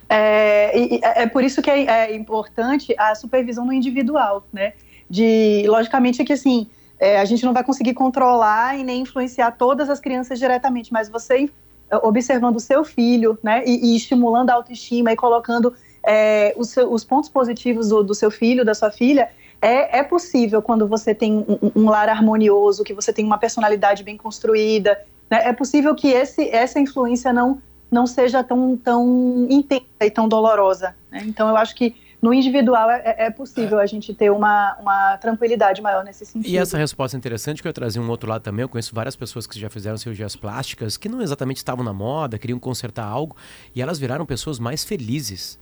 É, 0.09 1.23
é 1.23 1.27
por 1.27 1.45
isso 1.45 1.61
que 1.61 1.71
é, 1.71 1.85
é 1.85 2.17
importante 2.17 2.95
a 2.99 3.15
supervisão 3.15 3.65
no 3.67 3.73
individual, 3.73 4.47
né? 4.53 4.73
De, 5.09 5.65
logicamente, 5.67 6.25
que 6.25 6.33
assim, 6.33 6.69
é, 6.99 7.19
a 7.21 7.25
gente 7.25 7.45
não 7.45 7.53
vai 7.53 7.63
conseguir 7.63 7.95
controlar 7.95 8.79
e 8.79 8.83
nem 8.83 9.03
influenciar 9.03 9.53
todas 9.53 9.89
as 9.89 10.01
crianças 10.01 10.39
diretamente, 10.39 10.93
mas 10.93 11.09
você 11.09 11.51
é, 11.91 11.97
observando 11.99 12.57
o 12.57 12.61
seu 12.61 12.85
filho, 12.85 13.39
né, 13.43 13.63
e, 13.65 13.93
e 13.93 13.97
estimulando 13.97 14.51
a 14.51 14.55
autoestima 14.55 15.13
e 15.13 15.17
colocando 15.17 15.73
é, 16.05 16.55
os, 16.57 16.71
seu, 16.71 16.93
os, 16.93 17.05
pontos 17.05 17.29
positivos 17.29 17.89
do, 17.89 18.03
do, 18.03 18.15
seu 18.15 18.31
filho, 18.31 18.65
da 18.65 18.75
sua 18.75 18.91
filha, 18.91 19.31
é, 19.63 19.99
é 19.99 20.03
possível 20.03 20.61
quando 20.61 20.87
você 20.87 21.15
tem 21.15 21.33
um, 21.33 21.73
um, 21.77 21.89
lar 21.89 22.09
harmonioso, 22.09 22.83
que 22.83 22.93
você 22.93 23.13
tem 23.13 23.25
uma 23.25 23.39
personalidade 23.39 24.03
bem 24.03 24.17
construída, 24.17 25.01
né, 25.31 25.49
é 25.49 25.53
possível 25.53 25.95
que 25.95 26.09
esse, 26.09 26.49
essa 26.51 26.81
influência 26.81 27.33
não, 27.33 27.63
não 27.91 28.07
seja 28.07 28.43
tão, 28.43 28.77
tão 28.77 29.47
intensa 29.49 29.85
e 30.01 30.11
tão 30.11 30.29
dolorosa. 30.29 30.95
Né? 31.11 31.23
Então, 31.27 31.49
eu 31.49 31.57
acho 31.57 31.75
que 31.75 31.95
no 32.27 32.35
individual 32.35 32.91
é, 32.91 33.15
é, 33.19 33.31
possível 33.31 33.79
é. 33.79 33.85
a 33.85 33.87
gente 33.87 34.13
ter 34.13 34.31
uma, 34.31 34.77
uma 34.81 35.17
tranquilidade 35.19 35.81
maior 35.81 36.05
nesse 36.05 36.27
sentido. 36.27 36.51
E 36.51 36.59
essa 36.59 36.77
resposta 36.77 37.17
é 37.17 37.19
interessante 37.19 37.63
que 37.63 37.69
eu 37.69 37.73
trazer 37.73 38.01
um 38.01 38.11
outro 38.11 38.29
lado 38.29 38.43
também. 38.43 38.63
Eu 38.65 38.69
conheço 38.69 38.93
várias 38.93 39.15
pessoas 39.15 39.47
que 39.47 39.57
já 39.61 39.71
fizeram 39.71 39.97
cirurgias 39.97 40.35
plásticas 40.35 40.97
que 40.97 41.09
não 41.09 41.23
exatamente 41.23 41.59
estavam 41.59 41.85
na 41.85 41.93
moda, 41.93 42.37
queriam 42.37 42.59
consertar 42.59 43.05
algo 43.05 43.37
e 43.73 43.81
elas 43.81 44.01
viraram 44.01 44.27
pessoas 44.27 44.59
mais 44.59 44.83
felizes. 44.83 45.57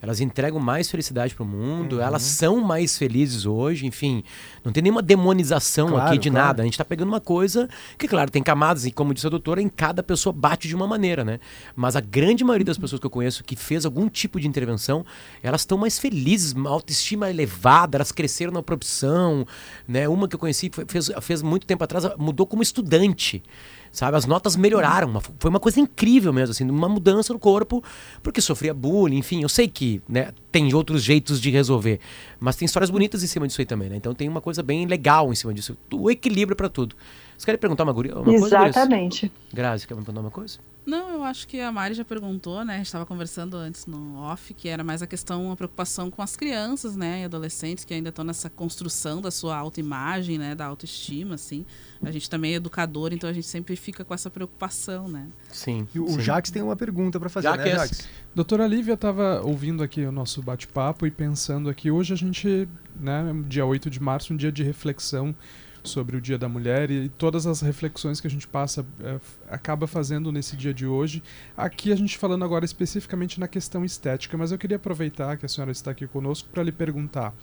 Elas 0.00 0.20
entregam 0.20 0.60
mais 0.60 0.90
felicidade 0.90 1.34
para 1.34 1.42
o 1.42 1.46
mundo, 1.46 1.96
uhum. 1.96 2.02
elas 2.02 2.22
são 2.22 2.60
mais 2.60 2.96
felizes 2.96 3.46
hoje, 3.46 3.86
enfim. 3.86 4.22
Não 4.64 4.72
tem 4.72 4.82
nenhuma 4.82 5.02
demonização 5.02 5.88
claro, 5.88 6.08
aqui 6.08 6.18
de 6.18 6.30
claro. 6.30 6.46
nada. 6.46 6.62
A 6.62 6.64
gente 6.64 6.74
está 6.74 6.84
pegando 6.84 7.08
uma 7.08 7.20
coisa 7.20 7.68
que, 7.98 8.06
claro, 8.06 8.30
tem 8.30 8.42
camadas, 8.42 8.86
e 8.86 8.92
como 8.92 9.12
disse 9.12 9.26
a 9.26 9.30
doutora, 9.30 9.60
em 9.60 9.68
cada 9.68 10.02
pessoa 10.02 10.32
bate 10.32 10.68
de 10.68 10.74
uma 10.74 10.86
maneira, 10.86 11.24
né? 11.24 11.40
Mas 11.74 11.96
a 11.96 12.00
grande 12.00 12.44
maioria 12.44 12.66
das 12.66 12.78
pessoas 12.78 13.00
que 13.00 13.06
eu 13.06 13.10
conheço 13.10 13.42
que 13.42 13.56
fez 13.56 13.84
algum 13.84 14.08
tipo 14.08 14.38
de 14.38 14.46
intervenção, 14.46 15.04
elas 15.42 15.62
estão 15.62 15.76
mais 15.76 15.98
felizes, 15.98 16.52
uma 16.52 16.70
autoestima 16.70 17.28
elevada, 17.28 17.96
elas 17.96 18.12
cresceram 18.12 18.52
na 18.52 18.62
profissão, 18.62 19.46
né? 19.86 20.08
Uma 20.08 20.28
que 20.28 20.36
eu 20.36 20.40
conheci 20.40 20.70
fez, 20.86 21.10
fez 21.20 21.42
muito 21.42 21.66
tempo 21.66 21.82
atrás, 21.82 22.04
mudou 22.18 22.46
como 22.46 22.62
estudante 22.62 23.42
sabe? 23.92 24.16
As 24.16 24.26
notas 24.26 24.56
melhoraram, 24.56 25.08
uma, 25.08 25.20
foi 25.20 25.50
uma 25.50 25.60
coisa 25.60 25.80
incrível 25.80 26.32
mesmo, 26.32 26.52
assim, 26.52 26.68
uma 26.68 26.88
mudança 26.88 27.32
no 27.32 27.38
corpo, 27.38 27.82
porque 28.22 28.40
sofria 28.40 28.74
bullying, 28.74 29.18
enfim, 29.18 29.42
eu 29.42 29.48
sei 29.48 29.68
que, 29.68 30.00
né, 30.08 30.32
tem 30.50 30.72
outros 30.74 31.02
jeitos 31.02 31.40
de 31.40 31.50
resolver, 31.50 32.00
mas 32.40 32.56
tem 32.56 32.66
histórias 32.66 32.90
bonitas 32.90 33.22
em 33.22 33.26
cima 33.26 33.46
disso 33.46 33.60
aí 33.60 33.66
também, 33.66 33.88
né? 33.88 33.96
Então 33.96 34.14
tem 34.14 34.28
uma 34.28 34.40
coisa 34.40 34.62
bem 34.62 34.86
legal 34.86 35.30
em 35.32 35.34
cima 35.34 35.52
disso, 35.52 35.76
o 35.92 36.10
equilíbrio 36.10 36.56
para 36.56 36.68
tudo. 36.68 36.96
Você 37.36 37.46
quer 37.46 37.56
perguntar 37.56 37.84
uma, 37.84 37.92
uma 37.92 38.02
Exatamente. 38.02 38.40
coisa? 38.40 38.68
Exatamente. 38.68 39.32
Grazi, 39.52 39.86
quer 39.86 39.94
me 39.94 40.02
perguntar 40.02 40.20
uma 40.20 40.30
coisa? 40.30 40.58
Não, 40.88 41.10
eu 41.10 41.22
acho 41.22 41.46
que 41.46 41.60
a 41.60 41.70
Mari 41.70 41.92
já 41.92 42.02
perguntou, 42.02 42.64
né? 42.64 42.72
A 42.72 42.76
gente 42.78 42.86
estava 42.86 43.04
conversando 43.04 43.58
antes 43.58 43.84
no 43.84 44.16
off, 44.16 44.54
que 44.54 44.70
era 44.70 44.82
mais 44.82 45.02
a 45.02 45.06
questão, 45.06 45.52
a 45.52 45.56
preocupação 45.56 46.10
com 46.10 46.22
as 46.22 46.34
crianças, 46.34 46.96
né? 46.96 47.20
E 47.20 47.24
adolescentes 47.24 47.84
que 47.84 47.92
ainda 47.92 48.08
estão 48.08 48.24
nessa 48.24 48.48
construção 48.48 49.20
da 49.20 49.30
sua 49.30 49.54
autoimagem, 49.54 50.38
né? 50.38 50.54
Da 50.54 50.64
autoestima, 50.64 51.34
assim. 51.34 51.66
A 52.02 52.10
gente 52.10 52.30
também 52.30 52.54
é 52.54 52.56
educador, 52.56 53.12
então 53.12 53.28
a 53.28 53.34
gente 53.34 53.46
sempre 53.46 53.76
fica 53.76 54.02
com 54.02 54.14
essa 54.14 54.30
preocupação, 54.30 55.08
né? 55.08 55.28
Sim. 55.50 55.86
E 55.94 56.00
o 56.00 56.08
sim. 56.08 56.20
Jax 56.22 56.50
tem 56.50 56.62
uma 56.62 56.74
pergunta 56.74 57.20
para 57.20 57.28
fazer, 57.28 57.54
né, 57.54 57.68
Jax? 57.68 58.08
Doutora 58.34 58.66
Lívia 58.66 58.94
estava 58.94 59.42
ouvindo 59.44 59.82
aqui 59.82 60.06
o 60.06 60.12
nosso 60.12 60.40
bate-papo 60.40 61.06
e 61.06 61.10
pensando 61.10 61.68
aqui, 61.68 61.90
hoje 61.90 62.14
a 62.14 62.16
gente, 62.16 62.66
né, 62.98 63.24
dia 63.46 63.66
8 63.66 63.90
de 63.90 64.00
março, 64.00 64.32
um 64.32 64.38
dia 64.38 64.50
de 64.50 64.62
reflexão 64.62 65.36
sobre 65.88 66.16
o 66.16 66.20
Dia 66.20 66.38
da 66.38 66.48
Mulher 66.48 66.90
e 66.90 67.08
todas 67.08 67.46
as 67.46 67.60
reflexões 67.60 68.20
que 68.20 68.26
a 68.26 68.30
gente 68.30 68.46
passa 68.46 68.86
f- 69.00 69.20
acaba 69.48 69.86
fazendo 69.86 70.30
nesse 70.30 70.56
dia 70.56 70.72
de 70.72 70.86
hoje. 70.86 71.22
Aqui 71.56 71.90
a 71.90 71.96
gente 71.96 72.16
falando 72.16 72.44
agora 72.44 72.64
especificamente 72.64 73.40
na 73.40 73.48
questão 73.48 73.84
estética, 73.84 74.36
mas 74.36 74.52
eu 74.52 74.58
queria 74.58 74.76
aproveitar 74.76 75.36
que 75.36 75.46
a 75.46 75.48
senhora 75.48 75.72
está 75.72 75.90
aqui 75.90 76.06
conosco 76.06 76.48
para 76.52 76.62
lhe 76.62 76.72
perguntar. 76.72 77.34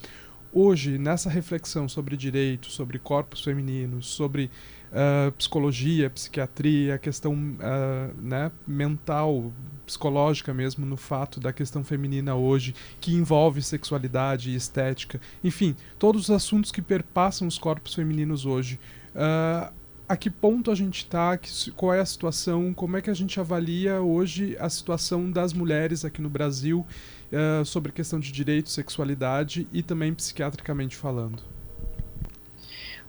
Hoje, 0.54 0.98
nessa 0.98 1.30
reflexão 1.30 1.90
sobre 1.90 2.16
direitos, 2.16 2.74
sobre 2.74 2.98
corpos 2.98 3.44
femininos, 3.44 4.08
sobre 4.08 4.50
ah, 4.94 5.30
psicologia, 5.38 6.10
psiquiatria, 6.10 6.96
a 6.96 6.98
questão 6.98 7.58
ah, 7.60 8.10
né, 8.22 8.52
mental, 8.66 9.52
psicológica 9.86 10.54
mesmo, 10.54 10.86
no 10.86 10.98
fato 10.98 11.39
da 11.39 11.54
questão 11.54 11.84
feminina 11.84 12.36
hoje, 12.36 12.75
que 13.00 13.13
envolve 13.13 13.62
sexualidade 13.62 14.50
e 14.50 14.56
estética, 14.56 15.22
enfim, 15.44 15.75
todos 16.00 16.24
os 16.24 16.32
assuntos 16.32 16.72
que 16.72 16.82
perpassam 16.82 17.48
os 17.48 17.58
corpos 17.58 17.94
femininos 17.94 18.46
hoje. 18.46 18.80
Ah, 19.15 19.72
a 20.08 20.15
que 20.15 20.30
ponto 20.30 20.70
a 20.70 20.75
gente 20.75 21.00
está? 21.00 21.38
Qual 21.75 21.94
é 21.94 22.00
a 22.00 22.06
situação? 22.06 22.74
Como 22.74 22.96
é 22.96 23.01
que 23.01 23.10
a 23.10 23.13
gente 23.13 23.39
avalia 23.39 24.01
hoje 24.01 24.56
a 24.60 24.70
situação 24.70 25.32
das 25.32 25.51
mulheres 25.51 26.06
aqui 26.06 26.22
no 26.22 26.30
Brasil 26.30 26.86
ah, 27.32 27.63
sobre 27.65 27.92
questão 27.92 28.20
de 28.20 28.32
direito, 28.32 28.70
sexualidade 28.70 29.68
e 29.74 29.82
também 29.82 30.13
psiquiatricamente 30.13 30.96
falando? 30.96 31.54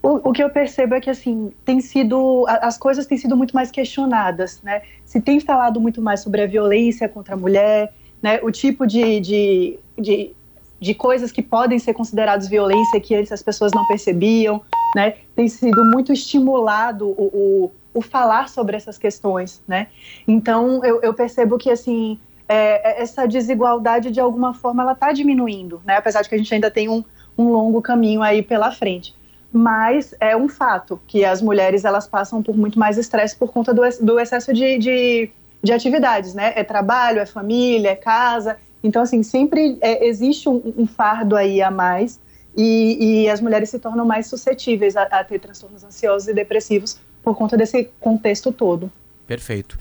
O, 0.07 0.29
o 0.29 0.33
que 0.33 0.41
eu 0.41 0.49
percebo 0.49 0.95
é 0.95 1.01
que 1.01 1.11
assim 1.11 1.51
tem 1.65 1.81
sido 1.81 2.45
as 2.47 2.79
coisas 2.79 3.07
têm 3.07 3.19
sido 3.19 3.37
muito 3.37 3.53
mais 3.53 3.73
questionadas, 3.73 4.63
né? 4.63 4.83
Se 5.05 5.21
tem 5.21 5.41
falado 5.41 5.81
muito 5.81 6.01
mais 6.01 6.21
sobre 6.21 6.43
a 6.43 6.47
violência 6.47 7.09
contra 7.09 7.35
a 7.35 7.37
mulher, 7.37 7.93
né? 8.23 8.39
O 8.41 8.53
tipo 8.53 8.87
de, 8.87 9.19
de, 9.19 9.79
de, 9.99 10.31
de 10.79 10.95
coisas 10.95 11.33
que 11.33 11.43
podem 11.43 11.81
ser 11.81 11.93
consideradas 11.93 12.47
violência 12.47 13.01
que 13.01 13.17
antes 13.17 13.33
as 13.33 13.43
pessoas 13.43 13.73
não 13.75 13.85
percebiam, 13.89 14.63
né? 14.95 15.15
Tem 15.35 15.49
sido 15.49 15.85
muito 15.87 16.13
estimulado 16.13 17.09
o, 17.09 17.25
o, 17.35 17.73
o 17.95 18.01
falar 18.01 18.49
sobre 18.49 18.77
essas 18.77 18.97
questões, 18.97 19.61
né? 19.67 19.89
Então 20.29 20.85
eu, 20.85 21.01
eu 21.03 21.13
percebo 21.15 21.59
que 21.59 21.69
assim 21.69 22.17
é, 22.49 23.03
essa 23.03 23.27
desigualdade 23.27 24.13
de 24.13 24.21
alguma 24.21 24.55
forma 24.55 24.85
ela 24.85 24.93
está 24.93 25.11
diminuindo, 25.11 25.83
né? 25.85 25.97
Apesar 25.97 26.23
de 26.23 26.29
que 26.29 26.37
a 26.37 26.39
gente 26.39 26.55
ainda 26.55 26.71
tem 26.71 26.89
um, 26.89 27.03
um 27.37 27.51
longo 27.51 27.83
caminho 27.83 28.23
aí 28.23 28.41
pela 28.41 28.71
frente 28.71 29.13
mas 29.57 30.15
é 30.21 30.37
um 30.37 30.49
fato 30.49 31.01
que 31.07 31.25
as 31.25 31.41
mulheres 31.41 31.85
elas 31.85 32.07
passam 32.07 32.43
por 32.43 32.57
muito 32.57 32.79
mais 32.79 32.99
estresse 32.99 33.35
por 33.35 33.53
conta 33.53 33.73
do, 33.73 33.83
do 34.01 34.21
excesso 34.21 34.53
de, 34.53 34.79
de, 34.79 35.31
de 35.63 35.73
atividades, 35.73 36.35
né? 36.35 36.53
É 36.55 36.63
trabalho, 36.63 37.19
é 37.21 37.27
família, 37.27 37.91
é 37.91 37.97
casa. 37.97 38.57
Então, 38.83 39.03
assim, 39.03 39.23
sempre 39.23 39.79
é, 39.81 40.07
existe 40.07 40.49
um, 40.49 40.75
um 40.77 40.87
fardo 40.87 41.35
aí 41.35 41.63
a 41.63 41.71
mais 41.71 42.21
e, 42.57 43.23
e 43.25 43.29
as 43.29 43.41
mulheres 43.41 43.71
se 43.71 43.79
tornam 43.79 44.05
mais 44.05 44.27
suscetíveis 44.27 44.97
a, 44.97 45.03
a 45.05 45.25
ter 45.25 45.39
transtornos 45.39 45.83
ansiosos 45.83 46.29
e 46.29 46.35
depressivos 46.35 46.99
por 47.23 47.37
conta 47.37 47.57
desse 47.57 47.91
contexto 47.99 48.53
todo. 48.53 48.91
Perfeito. 49.27 49.79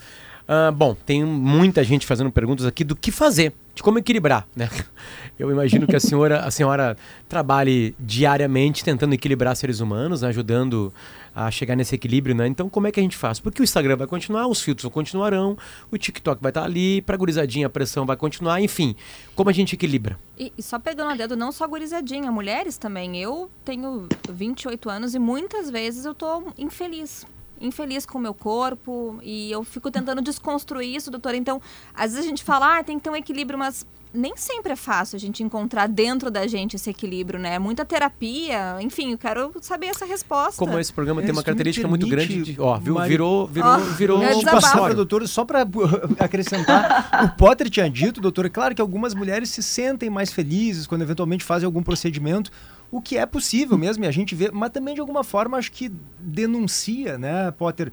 Ah, 0.47 0.71
bom, 0.71 0.95
tem 1.05 1.23
muita 1.23 1.83
gente 1.83 2.05
fazendo 2.05 2.31
perguntas 2.31 2.65
aqui 2.65 2.83
do 2.83 2.95
que 2.95 3.11
fazer, 3.11 3.53
de 3.75 3.83
como 3.83 3.99
equilibrar, 3.99 4.47
né? 4.55 4.69
Eu 5.37 5.51
imagino 5.51 5.85
que 5.85 5.95
a 5.95 5.99
senhora, 5.99 6.39
a 6.39 6.49
senhora 6.49 6.95
trabalhe 7.27 7.93
diariamente 7.99 8.85
tentando 8.85 9.13
equilibrar 9.13 9.53
seres 9.53 9.81
humanos, 9.81 10.21
né, 10.21 10.29
ajudando 10.29 10.93
a 11.35 11.51
chegar 11.51 11.75
nesse 11.75 11.93
equilíbrio, 11.93 12.33
né? 12.33 12.47
Então, 12.47 12.69
como 12.69 12.87
é 12.87 12.91
que 12.91 13.01
a 13.01 13.03
gente 13.03 13.17
faz? 13.17 13.41
Porque 13.41 13.61
o 13.61 13.63
Instagram 13.65 13.97
vai 13.97 14.07
continuar, 14.07 14.47
os 14.47 14.61
filtros 14.61 14.89
continuarão, 14.93 15.57
o 15.91 15.97
TikTok 15.97 16.41
vai 16.41 16.51
estar 16.51 16.63
ali, 16.63 17.01
pra 17.01 17.17
gurizadinha 17.17 17.67
a 17.67 17.69
pressão 17.69 18.05
vai 18.05 18.15
continuar, 18.15 18.61
enfim. 18.61 18.95
Como 19.35 19.49
a 19.49 19.53
gente 19.53 19.75
equilibra? 19.75 20.17
E, 20.39 20.53
e 20.57 20.63
só 20.63 20.79
pegando 20.79 21.11
a 21.11 21.15
dedo, 21.15 21.35
não 21.35 21.51
só 21.51 21.67
gurizadinha, 21.67 22.31
mulheres 22.31 22.77
também. 22.77 23.17
Eu 23.21 23.51
tenho 23.65 24.07
28 24.29 24.89
anos 24.89 25.13
e 25.13 25.19
muitas 25.19 25.69
vezes 25.69 26.05
eu 26.05 26.15
tô 26.15 26.43
infeliz. 26.57 27.25
Infeliz 27.61 28.05
com 28.05 28.17
o 28.17 28.21
meu 28.21 28.33
corpo 28.33 29.19
e 29.23 29.51
eu 29.51 29.63
fico 29.63 29.89
tentando 29.89 30.21
desconstruir 30.21 30.95
isso, 30.95 31.09
doutora. 31.09 31.37
Então, 31.37 31.61
às 31.93 32.11
vezes 32.11 32.25
a 32.25 32.29
gente 32.29 32.43
fala, 32.43 32.79
ah, 32.79 32.83
tem 32.83 32.97
que 32.97 33.03
ter 33.03 33.09
um 33.09 33.15
equilíbrio, 33.15 33.57
mas 33.57 33.85
nem 34.13 34.37
sempre 34.37 34.71
é 34.71 34.75
fácil 34.77 35.17
a 35.17 35.19
gente 35.19 35.43
encontrar 35.43 35.87
dentro 35.87 36.31
da 36.31 36.47
gente 36.47 36.77
esse 36.77 36.89
equilíbrio, 36.89 37.37
né? 37.37 37.59
Muita 37.59 37.83
terapia, 37.83 38.77
enfim, 38.79 39.11
eu 39.11 39.17
quero 39.17 39.51
saber 39.61 39.87
essa 39.87 40.05
resposta. 40.05 40.57
Como 40.57 40.79
esse 40.79 40.93
programa 40.93 41.21
É, 41.21 41.25
tem 41.25 41.33
uma 41.33 41.43
característica 41.43 41.85
muito 41.85 42.07
grande 42.07 42.41
de, 42.43 42.61
ó, 42.61 42.77
viu, 42.77 42.93
Mari- 42.95 43.09
virou, 43.09 43.45
virou, 43.45 43.69
Ó, 43.71 43.77
virou 43.77 44.23
é 44.23 44.27
um 44.35 44.39
desabafo. 44.39 44.43
passar 44.45 44.51
para 44.51 44.61
consultório. 44.61 44.95
doutora, 44.95 45.27
só 45.27 45.43
para 45.43 45.67
acrescentar, 46.19 47.09
o 47.25 47.37
Potter 47.37 47.69
tinha 47.69 47.89
dito, 47.89 48.21
doutora, 48.21 48.49
claro 48.49 48.73
que 48.75 48.81
algumas 48.81 49.13
mulheres 49.13 49.49
se 49.49 49.61
sentem 49.61 50.09
mais 50.09 50.31
felizes 50.31 50.87
quando 50.87 51.01
eventualmente 51.01 51.43
fazem 51.43 51.65
algum 51.65 51.83
procedimento, 51.83 52.51
o 52.91 53.01
que 53.01 53.17
é 53.17 53.25
possível 53.25 53.77
mesmo, 53.77 54.03
e 54.05 54.07
a 54.07 54.11
gente 54.11 54.35
vê, 54.35 54.49
mas 54.51 54.69
também 54.69 54.93
de 54.93 55.01
alguma 55.01 55.23
forma 55.23 55.57
acho 55.57 55.71
que 55.71 55.91
denuncia, 56.19 57.17
né, 57.17 57.51
Potter, 57.51 57.91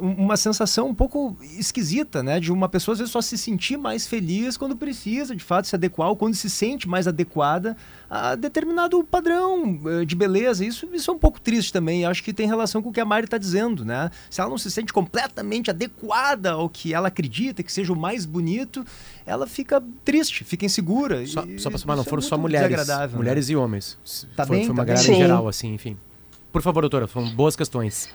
uma 0.00 0.36
sensação 0.36 0.88
um 0.88 0.94
pouco 0.94 1.36
esquisita, 1.58 2.22
né, 2.22 2.40
de 2.40 2.50
uma 2.50 2.68
pessoa 2.68 2.94
às 2.94 2.98
vezes 2.98 3.12
só 3.12 3.20
se 3.20 3.36
sentir 3.36 3.76
mais 3.76 4.06
feliz 4.06 4.56
quando 4.56 4.76
precisa, 4.76 5.34
de 5.36 5.42
fato, 5.44 5.66
se 5.66 5.74
adequar, 5.74 6.08
ou 6.08 6.16
quando 6.16 6.34
se 6.34 6.48
sente 6.48 6.88
mais 6.88 7.06
adequada 7.06 7.76
a 8.08 8.34
determinado 8.34 9.02
padrão 9.04 9.80
eh, 9.86 10.04
de 10.04 10.14
beleza. 10.14 10.64
Isso, 10.64 10.88
isso 10.92 11.10
é 11.10 11.14
um 11.14 11.18
pouco 11.18 11.40
triste 11.40 11.72
também, 11.72 12.04
acho 12.04 12.22
que 12.22 12.32
tem 12.32 12.46
relação 12.46 12.82
com 12.82 12.88
o 12.88 12.92
que 12.92 13.00
a 13.00 13.04
Mari 13.04 13.24
está 13.26 13.36
dizendo, 13.36 13.84
né? 13.84 14.10
Se 14.30 14.40
ela 14.40 14.48
não 14.48 14.58
se 14.58 14.70
sente 14.70 14.92
completamente 14.92 15.70
adequada 15.70 16.52
ao 16.52 16.68
que 16.68 16.94
ela 16.94 17.08
acredita 17.08 17.62
que 17.62 17.72
seja 17.72 17.92
o 17.92 17.96
mais 17.96 18.24
bonito, 18.24 18.84
ela 19.26 19.46
fica 19.46 19.82
triste, 20.04 20.44
fica 20.44 20.64
insegura. 20.64 21.26
Só, 21.26 21.44
e 21.44 21.58
só 21.58 21.68
pra 21.70 21.78
somar, 21.78 21.96
não 21.96 22.04
é 22.04 22.06
foram 22.06 22.22
só 22.22 22.36
muito 22.38 22.52
mulheres. 22.52 22.88
né? 22.88 23.06
Mulheres 23.14 23.50
e 23.50 23.56
homens. 23.56 23.98
Tá 24.36 24.46
foi, 24.46 24.56
bem, 24.56 24.66
foi 24.66 24.74
uma 24.74 24.84
tá 24.84 24.86
bem. 24.86 24.94
galera 24.94 25.12
em 25.12 25.14
Sim. 25.14 25.20
geral, 25.20 25.48
assim, 25.48 25.74
enfim. 25.74 25.96
Por 26.52 26.62
favor, 26.62 26.80
doutora, 26.82 27.06
são 27.06 27.28
boas 27.34 27.56
questões. 27.56 28.08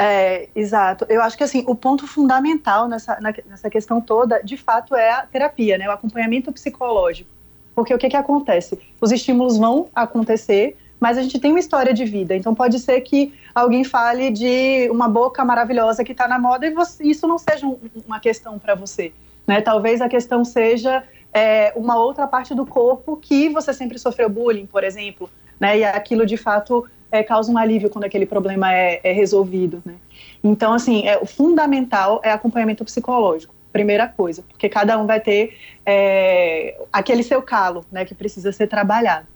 É, 0.00 0.48
exato. 0.54 1.04
Eu 1.08 1.20
acho 1.22 1.36
que 1.36 1.42
assim 1.42 1.64
o 1.66 1.74
ponto 1.74 2.06
fundamental 2.06 2.86
nessa, 2.86 3.18
na- 3.20 3.34
nessa 3.46 3.68
questão 3.68 4.00
toda, 4.00 4.40
de 4.44 4.56
fato, 4.56 4.94
é 4.94 5.10
a 5.10 5.22
terapia, 5.22 5.76
né? 5.76 5.88
O 5.88 5.92
acompanhamento 5.92 6.52
psicológico. 6.52 7.28
Porque 7.74 7.92
o 7.92 7.98
que 7.98 8.08
que 8.08 8.16
acontece? 8.16 8.78
Os 9.00 9.10
estímulos 9.10 9.58
vão 9.58 9.88
acontecer, 9.94 10.76
mas 11.00 11.18
a 11.18 11.22
gente 11.22 11.38
tem 11.40 11.50
uma 11.50 11.58
história 11.60 11.92
de 11.92 12.04
vida. 12.04 12.34
Então 12.36 12.54
pode 12.54 12.78
ser 12.78 13.00
que 13.00 13.34
alguém 13.52 13.82
fale 13.82 14.30
de 14.30 14.88
uma 14.90 15.08
boca 15.08 15.44
maravilhosa 15.44 16.04
que 16.04 16.12
está 16.12 16.28
na 16.28 16.38
moda 16.38 16.66
e 16.66 16.70
você- 16.70 17.02
isso 17.04 17.26
não 17.26 17.38
seja 17.38 17.66
um- 17.66 17.78
uma 18.06 18.20
questão 18.20 18.56
para 18.58 18.76
você, 18.76 19.12
né? 19.46 19.60
Talvez 19.60 20.00
a 20.00 20.08
questão 20.08 20.44
seja 20.44 21.02
é, 21.30 21.74
uma 21.76 21.98
outra 21.98 22.26
parte 22.26 22.54
do 22.54 22.64
corpo 22.64 23.14
que 23.16 23.50
você 23.50 23.74
sempre 23.74 23.98
sofreu 23.98 24.30
bullying, 24.30 24.64
por 24.64 24.82
exemplo, 24.82 25.28
né? 25.60 25.78
E 25.78 25.84
aquilo 25.84 26.24
de 26.24 26.38
fato 26.38 26.88
é, 27.10 27.22
causa 27.22 27.50
um 27.50 27.58
alívio 27.58 27.90
quando 27.90 28.04
aquele 28.04 28.26
problema 28.26 28.72
é, 28.72 29.00
é 29.02 29.12
resolvido, 29.12 29.82
né? 29.84 29.94
Então, 30.42 30.72
assim, 30.72 31.06
é, 31.06 31.18
o 31.18 31.26
fundamental 31.26 32.20
é 32.24 32.30
acompanhamento 32.30 32.84
psicológico, 32.84 33.54
primeira 33.72 34.06
coisa, 34.06 34.42
porque 34.48 34.68
cada 34.68 34.98
um 34.98 35.06
vai 35.06 35.20
ter 35.20 35.56
é, 35.84 36.78
aquele 36.92 37.22
seu 37.22 37.42
calo, 37.42 37.84
né, 37.90 38.04
que 38.04 38.14
precisa 38.14 38.52
ser 38.52 38.66
trabalhado. 38.66 39.26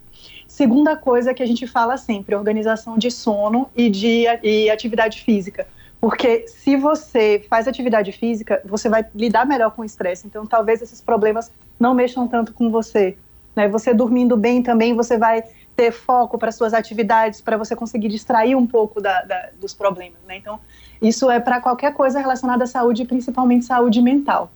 Segunda 0.47 0.97
coisa 0.97 1.33
que 1.33 1.43
a 1.43 1.47
gente 1.47 1.67
fala 1.67 1.97
sempre, 1.97 2.35
organização 2.35 2.99
de 2.99 3.11
sono 3.11 3.71
e 3.75 3.89
de 3.89 4.25
e 4.43 4.71
atividade 4.71 5.23
física. 5.23 5.67
Porque 5.99 6.47
se 6.49 6.77
você 6.77 7.45
faz 7.49 7.67
atividade 7.69 8.13
física, 8.13 8.61
você 8.65 8.89
vai 8.89 9.07
lidar 9.15 9.47
melhor 9.47 9.71
com 9.71 9.83
o 9.83 9.85
estresse. 9.85 10.27
Então, 10.27 10.45
talvez 10.45 10.83
esses 10.83 11.01
problemas 11.01 11.51
não 11.79 11.95
mexam 11.95 12.27
tanto 12.27 12.53
com 12.53 12.71
você. 12.71 13.17
Né? 13.55 13.69
Você 13.69 13.95
dormindo 13.95 14.37
bem 14.37 14.63
também, 14.63 14.95
você 14.95 15.17
vai 15.17 15.45
ter 15.77 15.91
foco 15.91 16.39
para 16.39 16.53
suas 16.53 16.75
atividades, 16.75 17.41
para 17.41 17.57
você 17.57 17.75
conseguir 17.75 18.09
distrair 18.09 18.55
um 18.55 18.67
pouco 18.67 19.01
da, 19.01 19.23
da, 19.23 19.49
dos 19.61 19.73
problemas. 19.73 20.19
Né? 20.27 20.37
Então, 20.37 20.61
isso 21.01 21.31
é 21.31 21.41
para 21.41 21.61
qualquer 21.61 21.93
coisa 21.95 22.21
relacionada 22.21 22.65
à 22.65 22.67
saúde, 22.67 23.05
principalmente 23.05 23.65
saúde 23.65 24.01
mental. 24.01 24.51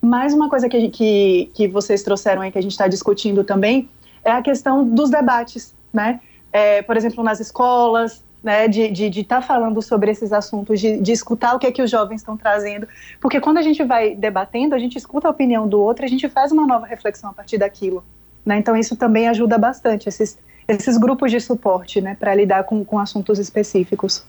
Mais 0.00 0.34
uma 0.34 0.48
coisa 0.48 0.68
que, 0.68 0.88
que, 0.88 1.50
que 1.54 1.68
vocês 1.68 2.02
trouxeram 2.02 2.42
aí, 2.42 2.50
que 2.50 2.58
a 2.58 2.62
gente 2.62 2.72
está 2.72 2.88
discutindo 2.88 3.44
também, 3.44 3.88
é 4.24 4.32
a 4.32 4.42
questão 4.42 4.86
dos 4.86 5.08
debates, 5.08 5.74
né? 5.92 6.20
É, 6.52 6.82
por 6.82 6.96
exemplo, 6.96 7.22
nas 7.22 7.38
escolas, 7.38 8.22
né, 8.42 8.68
de 8.68 8.82
estar 8.82 8.94
de, 8.94 9.10
de 9.10 9.24
tá 9.24 9.42
falando 9.42 9.82
sobre 9.82 10.10
esses 10.10 10.32
assuntos, 10.32 10.80
de, 10.80 10.98
de, 11.00 11.12
escutar 11.12 11.54
o 11.54 11.58
que 11.58 11.66
é 11.66 11.72
que 11.72 11.82
os 11.82 11.90
jovens 11.90 12.20
estão 12.20 12.36
trazendo, 12.36 12.86
porque 13.20 13.40
quando 13.40 13.58
a 13.58 13.62
gente 13.62 13.82
vai 13.82 14.14
debatendo, 14.14 14.74
a 14.74 14.78
gente 14.78 14.96
escuta 14.96 15.26
a 15.26 15.30
opinião 15.30 15.66
do 15.66 15.80
outro, 15.80 16.04
a 16.04 16.08
gente 16.08 16.28
faz 16.28 16.52
uma 16.52 16.64
nova 16.66 16.86
reflexão 16.86 17.30
a 17.30 17.32
partir 17.32 17.58
daquilo, 17.58 18.04
né? 18.44 18.56
Então 18.58 18.76
isso 18.76 18.94
também 18.94 19.28
ajuda 19.28 19.58
bastante 19.58 20.08
esses, 20.08 20.38
esses 20.68 20.96
grupos 20.98 21.30
de 21.30 21.40
suporte, 21.40 22.00
né, 22.00 22.16
para 22.18 22.34
lidar 22.34 22.64
com, 22.64 22.84
com 22.84 22.98
assuntos 22.98 23.38
específicos. 23.38 24.24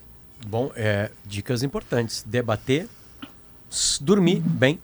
Bom, 0.46 0.72
é, 0.76 1.10
dicas 1.26 1.64
importantes. 1.64 2.24
Debater, 2.26 2.88
dormir 4.00 4.40
bem, 4.40 4.80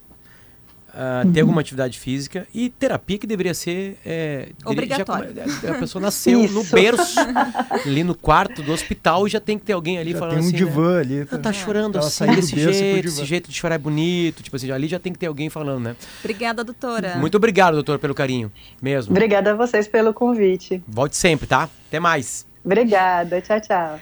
ah, 0.93 1.23
ter 1.33 1.41
alguma 1.41 1.61
atividade 1.61 1.97
física 1.99 2.47
e 2.53 2.69
terapia 2.69 3.17
que 3.17 3.25
deveria 3.25 3.53
ser 3.53 3.97
é, 4.05 4.49
Obrigatório. 4.65 5.33
come- 5.33 5.69
a 5.71 5.79
pessoa 5.79 6.01
nasceu 6.01 6.47
no 6.49 6.63
berço, 6.63 7.19
ali 7.85 8.03
no 8.03 8.13
quarto 8.15 8.61
do 8.61 8.71
hospital 8.71 9.25
e 9.25 9.29
já 9.29 9.39
tem 9.39 9.57
que 9.57 9.65
ter 9.65 9.73
alguém 9.73 9.97
ali 9.97 10.11
Já 10.11 10.19
falando 10.19 10.35
tem 10.35 10.43
um 10.43 10.47
assim, 10.47 10.51
né? 10.53 10.57
divã 10.65 10.99
ali. 10.99 11.27
Ela 11.31 11.41
tá 11.41 11.51
chorando 11.53 11.97
Ela 11.97 12.07
assim, 12.07 12.25
desse 12.27 12.55
jeito, 12.59 13.07
esse 13.07 13.25
jeito 13.25 13.49
de 13.49 13.55
chorar 13.55 13.75
é 13.75 13.79
bonito, 13.79 14.43
tipo 14.43 14.55
assim, 14.55 14.69
ali 14.71 14.87
já 14.87 14.99
tem 14.99 15.11
que 15.11 15.19
ter 15.19 15.27
alguém 15.27 15.49
falando, 15.49 15.83
né? 15.83 15.95
Obrigada, 16.19 16.63
doutora. 16.63 17.15
Muito 17.17 17.35
obrigado, 17.35 17.73
doutor, 17.73 17.97
pelo 17.99 18.13
carinho, 18.13 18.51
mesmo. 18.81 19.11
Obrigada 19.11 19.51
a 19.51 19.55
vocês 19.55 19.87
pelo 19.87 20.13
convite. 20.13 20.81
Volte 20.87 21.17
sempre, 21.17 21.47
tá? 21.47 21.69
Até 21.87 21.99
mais. 21.99 22.45
Obrigada. 22.63 23.41
Tchau, 23.41 23.59
tchau. 23.59 23.99